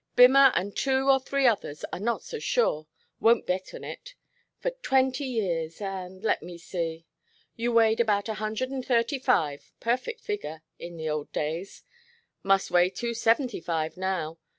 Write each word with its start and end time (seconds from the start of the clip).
Bimmer 0.15 0.51
and 0.55 0.75
two 0.75 1.11
or 1.11 1.19
three 1.19 1.45
others 1.45 1.85
are 1.93 1.99
not 1.99 2.23
so 2.23 2.39
sure 2.39 2.87
won't 3.19 3.45
bet 3.45 3.71
on 3.75 3.83
it 3.83 4.15
for 4.57 4.71
twenty 4.81 5.25
years, 5.25 5.79
and, 5.79 6.23
let 6.23 6.41
me 6.41 6.57
see 6.57 7.05
you 7.55 7.71
weighed 7.71 7.99
about 7.99 8.27
a 8.27 8.33
hundred 8.41 8.71
and 8.71 8.83
thirty 8.83 9.19
five 9.19 9.71
perfect 9.79 10.21
figger 10.21 10.63
in 10.79 10.97
the 10.97 11.07
old 11.07 11.31
days. 11.31 11.83
Must 12.41 12.71
weigh 12.71 12.89
two 12.89 13.13
seventy 13.13 13.61
five 13.61 13.95
now. 13.95 14.39